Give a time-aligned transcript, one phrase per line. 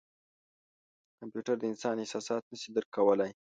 [1.19, 3.31] کمپیوټر د انسان احساسات نه شي درک کولای.